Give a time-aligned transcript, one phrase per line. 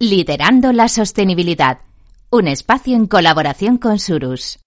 [0.00, 1.78] Liderando la Sostenibilidad,
[2.30, 4.60] un espacio en colaboración con Surus.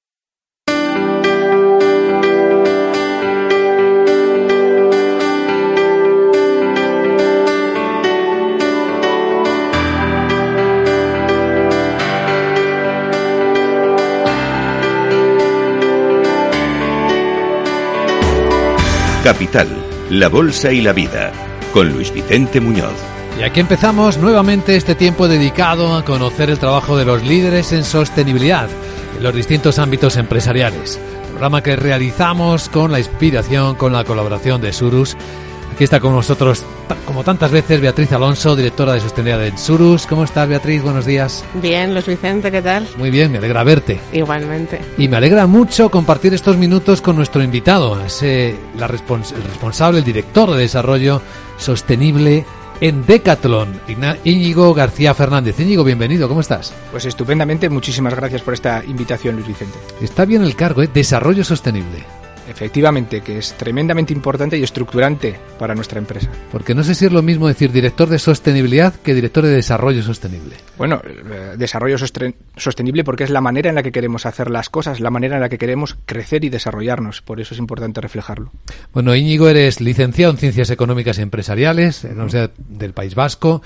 [19.24, 19.70] Capital,
[20.10, 21.32] la Bolsa y la Vida,
[21.72, 23.11] con Luis Vicente Muñoz.
[23.42, 27.84] Y aquí empezamos nuevamente este tiempo dedicado a conocer el trabajo de los líderes en
[27.84, 28.70] sostenibilidad
[29.18, 31.00] en los distintos ámbitos empresariales.
[31.32, 35.18] Programa que realizamos con la inspiración, con la colaboración de Surus
[35.74, 36.64] Aquí está con nosotros,
[37.06, 40.06] como tantas veces, Beatriz Alonso, directora de Sostenibilidad de Surus.
[40.06, 40.84] ¿Cómo estás, Beatriz?
[40.84, 41.44] Buenos días.
[41.56, 42.88] Bien, Luis Vicente, ¿qué tal?
[42.98, 44.00] Muy bien, me alegra verte.
[44.12, 44.80] Igualmente.
[44.98, 47.98] Y me alegra mucho compartir estos minutos con nuestro invitado,
[48.78, 51.22] la respons el responsable, el director de desarrollo
[51.58, 52.46] sostenible
[52.82, 53.80] en Decathlon,
[54.26, 55.60] Íñigo García Fernández.
[55.60, 56.74] Íñigo, bienvenido, ¿cómo estás?
[56.90, 59.78] Pues estupendamente, muchísimas gracias por esta invitación, Luis Vicente.
[60.02, 60.90] Está bien el cargo, ¿eh?
[60.92, 62.04] Desarrollo sostenible.
[62.50, 66.30] Efectivamente, que es tremendamente importante y estructurante para nuestra empresa.
[66.52, 70.04] Porque no sé si es lo mismo decir director de sostenibilidad que director de desarrollo
[70.04, 70.56] sostenible.
[70.78, 75.00] Bueno, eh, desarrollo sostenible porque es la manera en la que queremos hacer las cosas,
[75.00, 77.22] la manera en la que queremos crecer y desarrollarnos.
[77.22, 78.52] Por eso es importante reflejarlo.
[78.94, 83.62] Bueno, Íñigo, eres licenciado en Ciencias Económicas y Empresariales en la Universidad del País Vasco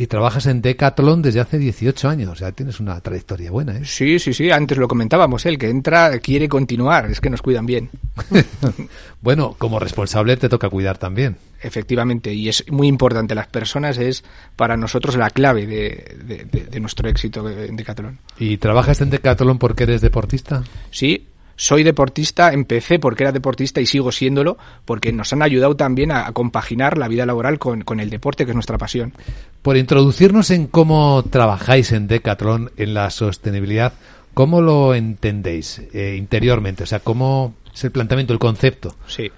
[0.00, 3.80] y trabajas en Decathlon desde hace 18 años, o sea, tienes una trayectoria buena, ¿eh?
[3.84, 7.66] Sí, sí, sí, antes lo comentábamos, el que entra quiere continuar, es que nos cuidan
[7.66, 7.90] bien.
[9.20, 11.36] bueno, como responsable te toca cuidar también.
[11.60, 14.22] Efectivamente, y es muy importante, las personas es
[14.54, 18.20] para nosotros la clave de, de nuestro éxito en Decathlon.
[18.38, 20.62] ¿Y trabajas en Decathlon porque eres deportista?
[20.92, 21.26] Sí,
[21.58, 26.30] soy deportista, empecé porque era deportista y sigo siéndolo, porque nos han ayudado también a,
[26.32, 29.12] compaginar la vida laboral con, el deporte, que es nuestra pasión.
[29.60, 33.92] Por introducirnos en cómo trabajáis en Decathlon, en la sostenibilidad,
[34.34, 36.84] ¿cómo lo entendéis eh, interiormente?
[36.84, 38.94] O sea, ¿cómo es el planteamiento, el concepto?
[39.08, 39.28] Sí.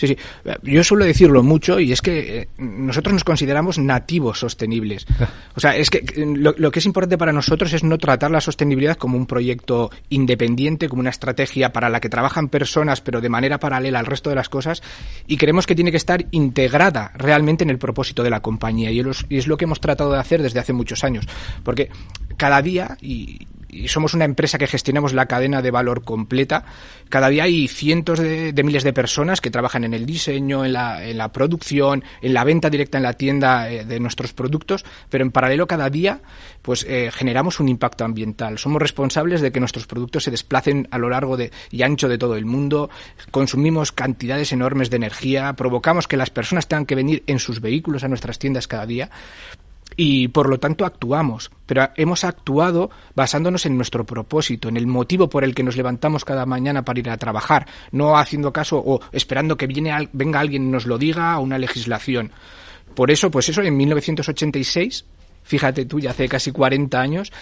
[0.00, 0.16] Sí, sí.
[0.62, 5.06] Yo suelo decirlo mucho y es que eh, nosotros nos consideramos nativos sostenibles.
[5.54, 8.40] O sea, es que eh, lo, que es importante para nosotros es no tratar la
[8.40, 13.28] sostenibilidad como un proyecto independiente, como una estrategia para la que trabajan personas, pero de
[13.28, 14.82] manera paralela al resto de las cosas,
[15.26, 18.90] y creemos que tiene que estar integrada realmente en el propósito de la compañía.
[18.90, 21.26] Y es lo que hemos tratado de hacer desde hace muchos años.
[21.62, 21.90] Porque
[22.38, 26.64] cada día, y y somos una empresa que gestionamos la cadena de valor completa,
[27.08, 31.04] cada día hay cientos de, miles de personas que trabajan en el diseño, en la,
[31.04, 35.24] en la producción, en la venta directa en la tienda eh, de nuestros productos, pero
[35.24, 36.20] en paralelo cada día
[36.62, 38.58] pues eh, generamos un impacto ambiental.
[38.58, 42.18] Somos responsables de que nuestros productos se desplacen a lo largo de, y ancho de
[42.18, 42.90] todo el mundo,
[43.30, 48.04] consumimos cantidades enormes de energía, provocamos que las personas tengan que venir en sus vehículos
[48.04, 49.10] a nuestras tiendas cada día
[49.96, 55.28] y por lo tanto actuamos, pero hemos actuado basándonos en nuestro propósito, en el motivo
[55.28, 59.00] por el que nos levantamos cada mañana para ir a trabajar, no haciendo caso o
[59.12, 62.32] esperando que viene, venga alguien y nos lo diga a una legislación.
[62.94, 65.04] Por eso, pues eso, en 1986,
[65.42, 67.32] fíjate tú, ya hace casi 40 años,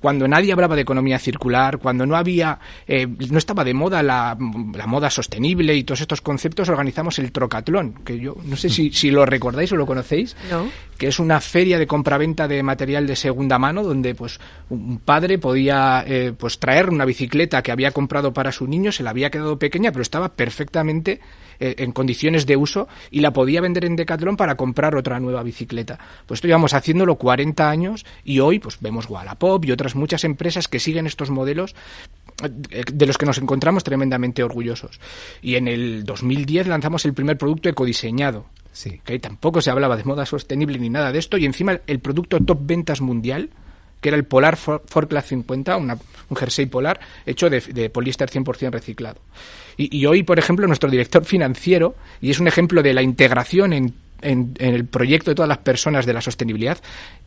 [0.00, 4.36] cuando nadie hablaba de economía circular, cuando no había, eh, no estaba de moda la,
[4.38, 9.10] moda sostenible y todos estos conceptos, organizamos el Trocatlón, que yo no sé si, si
[9.10, 10.36] lo recordáis o lo conocéis,
[10.98, 14.38] que es una feria de compraventa de material de segunda mano donde pues
[14.70, 19.02] un padre podía eh, pues traer una bicicleta que había comprado para su niño, se
[19.02, 21.20] la había quedado pequeña, pero estaba perfectamente
[21.60, 25.42] eh, en condiciones de uso y la podía vender en Decathlon para comprar otra nueva
[25.42, 25.98] bicicleta.
[26.26, 30.68] Pues esto llevamos haciéndolo 40 años y hoy pues vemos Wallapop y otras muchas empresas
[30.68, 31.74] que siguen estos modelos
[32.42, 35.00] eh, de los que nos encontramos tremendamente orgullosos.
[35.42, 38.46] Y en el 2010 lanzamos el primer producto ecodiseñado.
[38.72, 39.00] Sí.
[39.04, 41.38] Que tampoco se hablaba de moda sostenible ni nada de esto.
[41.38, 43.50] Y encima el producto top ventas mundial,
[44.00, 49.20] que era el Polar Forclaz 50, un jersey polar hecho de, de poliéster 100% reciclado.
[49.76, 53.72] Y, y, hoy, por ejemplo, nuestro director financiero, y es un ejemplo de la integración
[53.72, 56.78] en en, el proyecto de todas las personas de la sostenibilidad,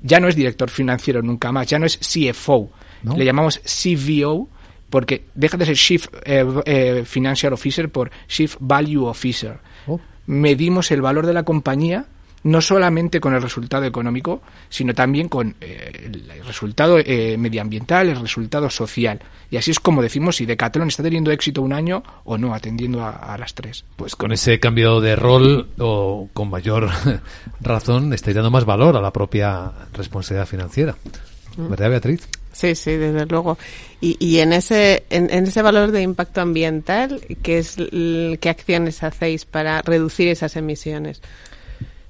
[0.01, 2.71] ya no es director financiero nunca más, ya no es CFO,
[3.15, 4.49] le llamamos CVO
[4.89, 9.59] porque deja de ser Chief eh, eh, Financial Officer por Chief Value Officer.
[9.87, 9.99] Oh.
[10.25, 12.05] Medimos el valor de la compañía
[12.43, 18.19] no solamente con el resultado económico, sino también con eh, el resultado eh, medioambiental, el
[18.19, 19.19] resultado social.
[19.51, 23.03] Y así es como decimos si Decathlon está teniendo éxito un año o no, atendiendo
[23.03, 23.83] a, las tres.
[23.95, 26.89] Pues con ese cambio de rol, o con mayor
[27.61, 30.95] razón, estáis dando más valor a la propia responsabilidad financiera.
[31.57, 31.69] Mm.
[31.69, 32.27] ¿Verdad, Beatriz?
[32.51, 33.57] Sí, sí, desde luego.
[34.01, 39.45] Y, y en ese en, ese valor de impacto ambiental, ¿qué es qué acciones hacéis
[39.45, 41.21] para reducir esas emisiones?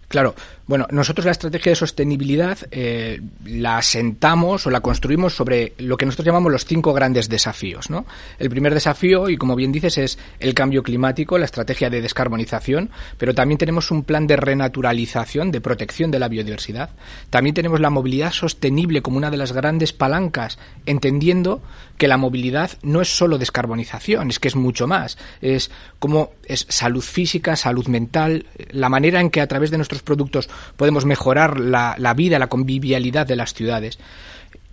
[0.10, 0.34] Claro,
[0.70, 6.06] Bueno, nosotros la estrategia de sostenibilidad eh, la sentamos o la construimos sobre lo que
[6.06, 7.90] nosotros llamamos los cinco grandes desafíos.
[7.90, 8.06] ¿no?
[8.38, 12.92] El primer desafío, y como bien dices, es el cambio climático, la estrategia de descarbonización,
[13.18, 16.92] pero también tenemos un plan de renaturalización, de protección de la biodiversidad.
[17.32, 21.64] También tenemos la movilidad sostenible como una de las grandes palancas, entendiendo
[21.98, 25.18] que la movilidad no es solo descarbonización, es que es mucho más.
[25.42, 30.04] Es como es salud física, salud mental, la manera en que a través de nuestros
[30.04, 34.00] productos podemos mejorar la, vida, la convivialidad de las ciudades.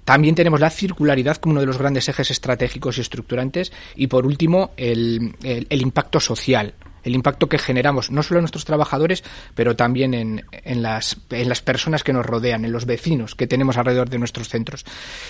[0.05, 4.25] También tenemos la circularidad como uno de los grandes ejes estratégicos y estructurantes y por
[4.25, 5.35] último el,
[5.69, 9.23] impacto social el impacto que generamos no solo en nuestros trabajadores,
[9.55, 13.47] pero también en, en, las, en las personas que nos rodean, en los vecinos que
[13.47, 14.85] tenemos alrededor de nuestros centros.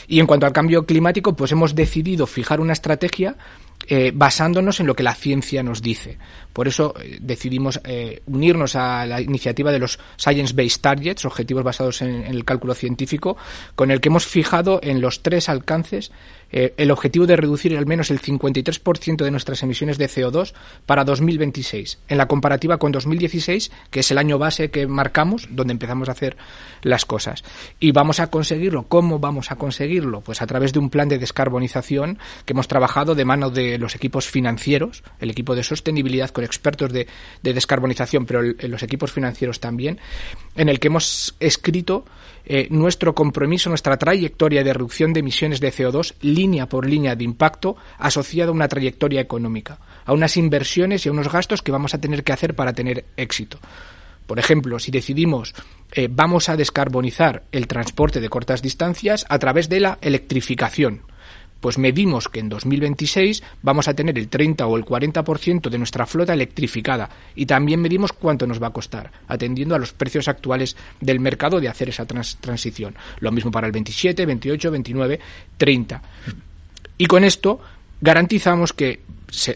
[0.09, 3.37] Y en cuanto al cambio climático, pues hemos decidido fijar una estrategia
[3.89, 6.19] eh, basándonos en lo que la ciencia nos dice.
[6.53, 11.63] Por eso eh, decidimos eh, unirnos a la iniciativa de los Science Based Targets, objetivos
[11.63, 13.37] basados en, el cálculo científico,
[13.75, 16.11] con el que hemos fijado en los tres alcances
[16.49, 20.55] el objetivo de reducir al menos el 53% de nuestras emisiones de CO2
[20.87, 25.73] para 2026, en la comparativa con 2016, que es el año base que marcamos, donde
[25.73, 26.37] empezamos a hacer
[26.83, 27.43] las cosas.
[27.81, 28.85] Y vamos a conseguirlo.
[28.85, 30.21] ¿Cómo vamos a conseguirlo?
[30.21, 33.95] Pues a través de un plan de descarbonización que hemos trabajado de mano de los
[33.95, 37.07] equipos financieros, el equipo de sostenibilidad con expertos de,
[37.43, 39.99] descarbonización, pero los equipos financieros también,
[40.55, 42.05] en el que hemos escrito
[42.45, 47.25] eh, nuestro compromiso, nuestra trayectoria de reducción de emisiones de CO2, línea por línea de
[47.25, 51.95] impacto, asociada a una trayectoria económica, a unas inversiones y a unos gastos que vamos
[51.95, 53.59] a tener que hacer para tener éxito.
[54.27, 55.55] Por ejemplo, si decidimos
[55.93, 61.03] eh, vamos a descarbonizar el transporte de cortas distancias a través de la electrificación,
[61.61, 66.07] pues medimos que en 2026 vamos a tener el 30 o el 40% de nuestra
[66.07, 70.77] flota electrificada y también medimos cuánto nos va a costar, atendiendo a los precios actuales
[71.01, 72.95] del mercado de hacer esa transición.
[73.21, 75.21] Lo mismo para el 27, 28, 29,
[75.57, 76.03] 30.
[76.99, 77.61] Y con esto
[78.01, 79.01] garantizamos que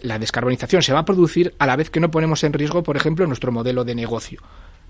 [0.03, 2.97] la descarbonización se va a producir a la vez que no ponemos en riesgo, por
[2.97, 4.43] ejemplo, nuestro modelo de negocio.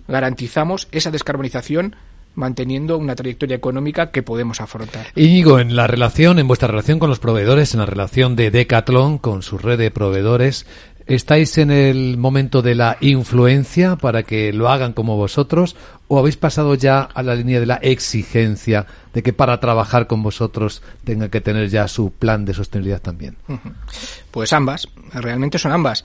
[0.08, 1.96] Garantizamos esa descarbonización
[2.34, 5.06] manteniendo una trayectoria económica que podemos afrontar.
[5.14, 9.18] Íñigo, en la relación, en vuestra relación con los proveedores, en la relación de Decathlon
[9.18, 10.66] con su red de proveedores,
[11.06, 15.76] ¿estáis en el momento de la influencia para que lo hagan como vosotros
[16.08, 20.22] o habéis pasado ya a la línea de la exigencia de que para trabajar con
[20.22, 23.36] vosotros tenga que tener ya su plan de sostenibilidad también?
[24.30, 26.04] Pues ambas, realmente son ambas.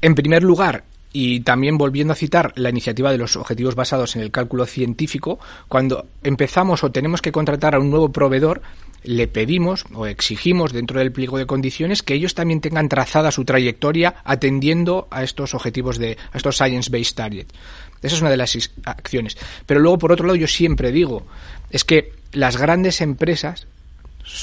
[0.00, 4.22] En primer lugar, y también volviendo a citar la iniciativa de los objetivos basados en
[4.22, 5.38] el cálculo científico,
[5.68, 8.62] cuando empezamos o tenemos que contratar a un nuevo proveedor,
[9.02, 13.44] le pedimos o exigimos dentro del pliego de condiciones que ellos también tengan trazada su
[13.44, 17.54] trayectoria atendiendo a estos objetivos de a estos science based targets.
[18.02, 19.36] Esa es una de las acciones.
[19.66, 21.26] Pero luego por otro lado yo siempre digo
[21.70, 23.66] es que las grandes empresas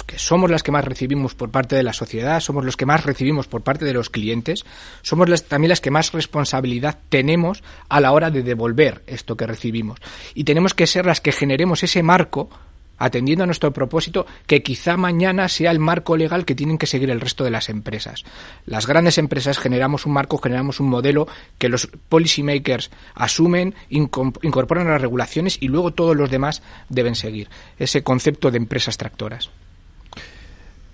[0.05, 3.03] que somos las que más recibimos por parte de la sociedad, somos los que más
[3.03, 4.65] recibimos por parte de los clientes,
[5.01, 9.99] somos también las que más responsabilidad tenemos a la hora de devolver esto que recibimos.
[10.33, 12.49] Y tenemos que ser las que generemos ese marco
[12.97, 17.09] atendiendo a nuestro propósito, que quizá mañana sea el marco legal que tienen que seguir
[17.09, 18.23] el resto de las empresas.
[18.65, 21.27] Las grandes empresas generamos un marco, generamos un modelo
[21.57, 27.49] que los policymakers asumen, incorporan a las regulaciones y luego todos los demás deben seguir.
[27.77, 29.49] Ese concepto de empresas tractoras.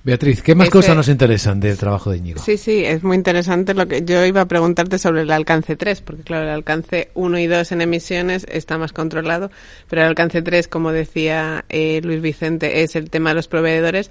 [0.04, 2.42] Beatriz, ¿qué más cosas nos interesan del trabajo de Íñigo?
[2.42, 6.02] Sí, sí, es muy interesante lo que yo iba a preguntarte sobre el alcance 3,
[6.02, 9.52] porque claro, el alcance 1 y 2 en emisiones está más controlado,
[9.90, 14.10] pero el alcance 3, como decía eh, Luis Vicente, es el tema de los proveedores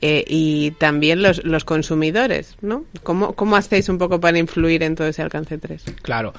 [0.00, 2.84] eh, y también los, los consumidores, ¿no?
[3.02, 5.84] ¿Cómo, ¿Cómo hacéis un poco para influir en todo ese alcance 3?
[6.02, 6.34] Claro,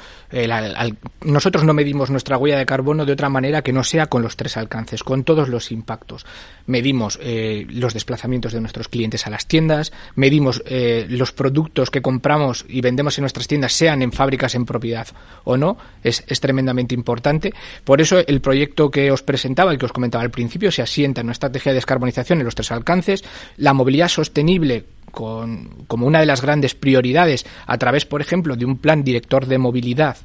[1.21, 4.35] nosotros no medimos nuestra huella de carbono de otra manera que no sea con los
[4.35, 6.25] tres alcances, con todos los impactos.
[6.67, 12.01] Medimos eh, los desplazamientos de nuestros clientes a las tiendas, medimos eh, los productos que
[12.01, 15.07] compramos y vendemos en nuestras tiendas, sean en fábricas en propiedad
[15.45, 17.53] o no, es, es tremendamente importante.
[17.83, 21.21] Por eso el proyecto que os presentaba, el que os comentaba al principio, se asienta
[21.21, 23.23] en una estrategia de descarbonización en los tres alcances,
[23.55, 28.77] la movilidad sostenible como una de las grandes prioridades a través, por ejemplo, de un
[28.77, 30.17] plan director de movilidad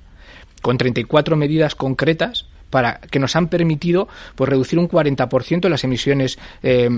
[0.60, 6.38] con 34 medidas concretas para que nos han permitido pues, reducir un 40% las emisiones
[6.62, 6.88] eh,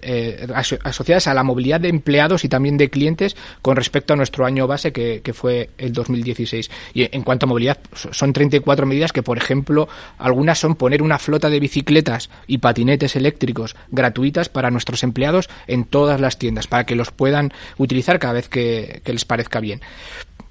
[0.00, 0.46] eh,
[0.84, 4.66] asociadas a la movilidad de empleados y también de clientes con respecto a nuestro año
[4.68, 6.70] base que, fue el 2016.
[6.94, 9.88] Y en cuanto a movilidad, son 34 medidas que, por ejemplo,
[10.18, 15.84] algunas son poner una flota de bicicletas y patinetes eléctricos gratuitas para nuestros empleados en
[15.84, 19.80] todas las tiendas, para que los puedan utilizar cada vez que les parezca bien.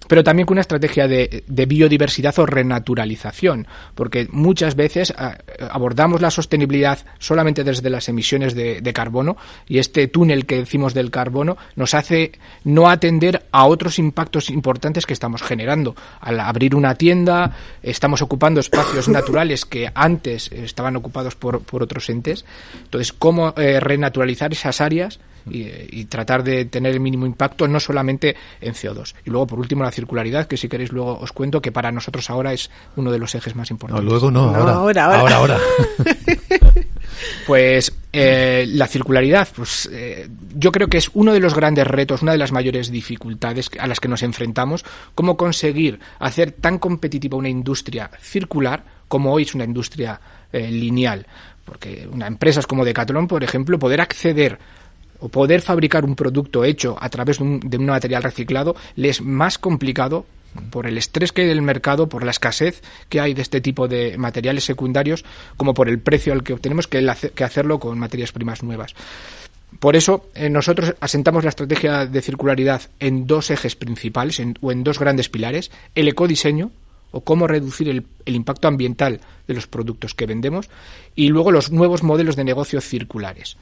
[0.07, 5.37] Pero también con una estrategia de, biodiversidad o renaturalización, porque muchas veces ah,
[5.71, 11.09] abordamos la sostenibilidad solamente desde las emisiones de, carbono y este túnel que decimos del
[11.09, 12.33] carbono nos hace
[12.63, 15.95] no atender a otros impactos importantes que estamos generando.
[16.21, 22.45] Al abrir una tienda, estamos ocupando espacios naturales que antes estaban ocupados por, otros entes.
[22.83, 25.19] Entonces, ¿cómo eh, renaturalizar esas áreas?
[25.49, 29.15] Y, tratar de tener el mínimo impacto no solamente en CO2.
[29.25, 32.29] Y luego, por último, la circularidad, que si queréis luego os cuento que para nosotros
[32.29, 34.03] ahora es uno de los ejes más importantes.
[34.03, 35.05] No, luego no, ahora.
[35.05, 35.59] ahora, ahora.
[37.47, 42.21] pues eh, la circularidad, pues eh, yo creo que es uno de los grandes retos,
[42.21, 44.85] una de las mayores dificultades a las que nos enfrentamos,
[45.15, 50.19] cómo conseguir hacer tan competitiva una industria circular como hoy es una industria
[50.51, 51.25] eh, lineal.
[51.65, 54.59] Porque una empresas como Decathlon, por ejemplo, poder acceder
[55.23, 59.57] o poder fabricar un producto hecho a través de un, material reciclado le es más
[59.57, 60.25] complicado
[60.69, 63.87] por el estrés que hay del mercado, por la escasez que hay de este tipo
[63.87, 65.23] de materiales secundarios,
[65.55, 66.99] como por el precio al que obtenemos que,
[67.41, 68.95] hacerlo con materias primas nuevas.
[69.79, 74.83] Por eso, eh, nosotros asentamos la estrategia de circularidad en dos ejes principales o en
[74.83, 75.71] dos grandes pilares.
[75.95, 76.69] El ecodiseño,
[77.11, 80.69] o cómo reducir el, impacto ambiental de los productos que vendemos,
[81.15, 83.55] y luego los nuevos modelos de negocio circulares.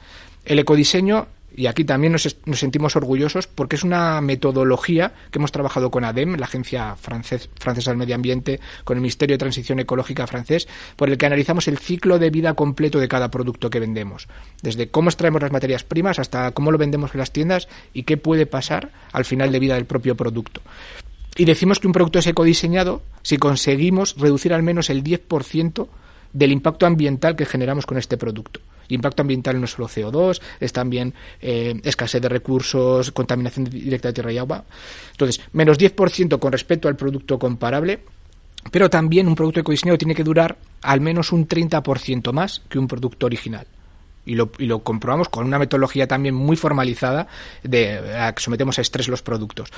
[0.44, 5.90] El ecodiseño y aquí también nos, sentimos orgullosos porque es una metodología que hemos trabajado
[5.90, 10.68] con ADEM, la Agencia Francesa del Medio Ambiente, con el Ministerio de Transición Ecológica francés,
[10.96, 14.28] por el que analizamos el ciclo de vida completo de cada producto que vendemos.
[14.62, 18.16] Desde cómo extraemos las materias primas hasta cómo lo vendemos en las tiendas y qué
[18.16, 20.60] puede pasar al final de vida del propio producto.
[21.36, 25.88] Y decimos que un producto es ecodiseñado si conseguimos reducir al menos el 10%
[26.32, 28.60] del impacto ambiental que generamos con este producto.
[28.88, 34.32] Impacto ambiental no solo CO2, es también eh, escasez de recursos, contaminación directa de tierra
[34.32, 34.64] y agua.
[35.12, 38.00] Entonces, menos 10% con respecto al producto comparable,
[38.70, 42.86] pero también un producto ecodiseñado tiene que durar al menos un 30% más que un
[42.86, 43.66] producto original.
[44.24, 47.26] Y lo, y lo, comprobamos con una metodología también muy formalizada
[47.64, 49.70] de a que sometemos a estrés los productos.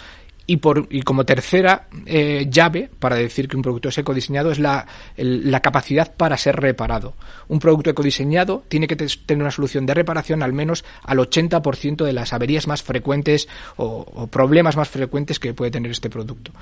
[0.46, 4.58] Y, por, y como tercera eh, llave para decir que un producto es ecodiseñado es
[4.58, 4.86] la,
[5.16, 7.14] la, capacidad para ser reparado.
[7.48, 12.12] Un producto ecodiseñado tiene que tener una solución de reparación al menos al 80% de
[12.12, 16.52] las averías más frecuentes o, problemas más frecuentes que puede tener este producto.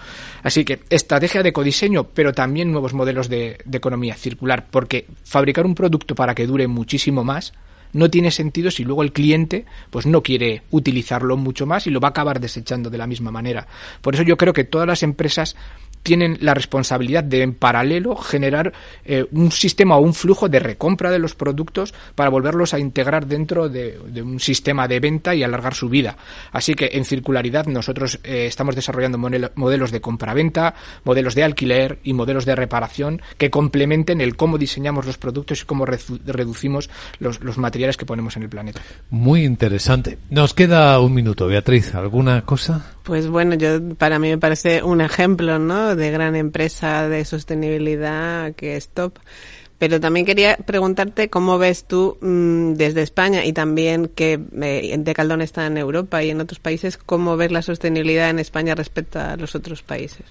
[0.43, 5.75] Así que estrategia de ecodiseño, pero también nuevos modelos de economía circular, porque fabricar un
[5.75, 7.53] producto para que dure muchísimo más
[7.93, 12.01] no tiene sentido si luego el cliente pues no quiere utilizarlo mucho más y lo
[12.01, 13.67] va a acabar desechando de la misma manera.
[14.01, 15.57] Por eso yo creo que todas las empresas
[16.03, 18.73] tienen la responsabilidad de en paralelo generar
[19.05, 23.27] eh, un sistema o un flujo de recompra de los productos para volverlos a integrar
[23.27, 26.17] dentro de, un sistema de venta y alargar su vida.
[26.53, 32.13] Así que en circularidad nosotros eh, estamos desarrollando modelos de compra-venta, modelos de alquiler y
[32.13, 37.59] modelos de reparación que complementen el cómo diseñamos los productos y cómo reducimos los, los
[37.59, 38.81] materiales que ponemos en el planeta.
[39.11, 40.19] Muy interesante.
[40.31, 41.95] Nos queda un minuto, Beatriz.
[41.95, 42.97] ¿Alguna cosa?
[43.03, 45.97] Pues bueno, yo para mí me parece un ejemplo, ¿no?
[45.97, 49.19] De gran empresa de sostenibilidad que es top.
[49.79, 55.43] Pero también quería preguntarte cómo ves tú mm, desde España y también que eh, Decaldón
[55.43, 59.35] está en Europa y en otros países, cómo ves la sostenibilidad en España respecto a
[59.37, 60.27] los otros países.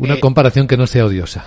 [0.00, 1.44] Una eh, comparación que no sea odiosa.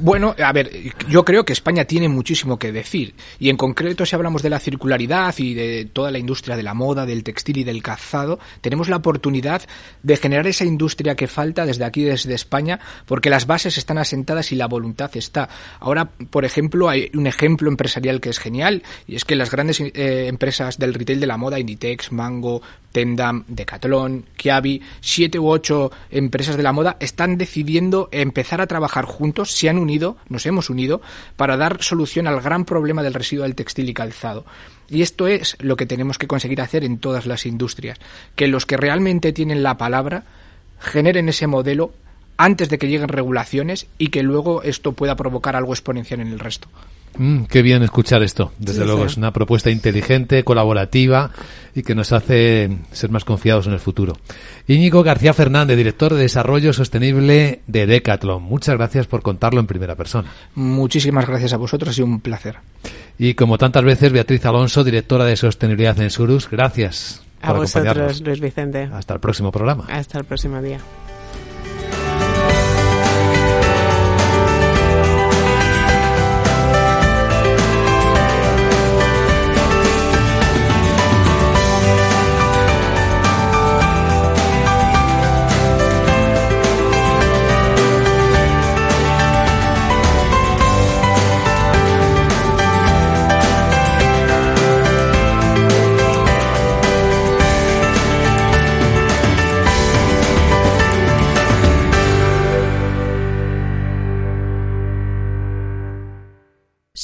[0.00, 0.72] Bueno, a ver,
[1.08, 3.14] yo creo que España tiene muchísimo que decir.
[3.38, 6.74] Y en concreto, si hablamos de la circularidad y de toda la industria de la
[6.74, 9.62] moda, del textil y del calzado, tenemos la oportunidad
[10.02, 14.50] de generar esa industria que falta desde aquí, desde España, porque las bases están asentadas
[14.50, 15.48] y la voluntad está.
[15.78, 19.78] Ahora, por ejemplo, hay un ejemplo empresarial que es genial, y es que las grandes
[19.78, 25.92] eh, empresas del retail de la moda, Inditex, Mango, Tendam, Decathlon, Kiabi, siete u ocho
[26.10, 27.59] empresas de la moda están decidiendo
[28.10, 31.00] empezar a trabajar juntos, se han unido, nos hemos unido,
[31.36, 34.44] para dar solución al gran problema del residuo del textil y calzado.
[34.88, 37.98] Y esto es lo que tenemos que conseguir hacer en todas las industrias,
[38.36, 40.24] que los que realmente tienen la palabra
[40.80, 41.92] generen ese modelo
[42.36, 46.38] antes de que lleguen regulaciones y que luego esto pueda provocar algo exponencial en el
[46.38, 46.68] resto.
[47.18, 48.52] Mm, qué bien escuchar esto.
[48.58, 51.30] Desde luego es una propuesta inteligente, colaborativa
[51.74, 54.16] y que nos hace ser más confiados en el futuro.
[54.66, 58.42] Íñigo García Fernández, director de Desarrollo Sostenible de Decathlon.
[58.42, 60.30] Muchas gracias por contarlo en primera persona.
[60.54, 62.56] Muchísimas gracias a vosotros, ha sido un placer.
[63.18, 66.48] Y como tantas veces, Beatriz Alonso, directora de Sostenibilidad en Surus.
[66.48, 67.22] Gracias.
[67.42, 68.88] A vosotros, Luis Vicente.
[68.92, 69.86] Hasta el próximo programa.
[69.88, 70.78] Hasta el próximo día.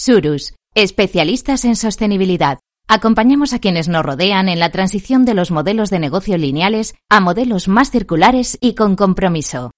[0.06, 2.60] Surus, especialistas en sostenibilidad.
[2.86, 7.18] Acompañamos a quienes nos rodean en la transición de los modelos de negocio lineales a
[7.18, 9.72] modelos más circulares y con compromiso.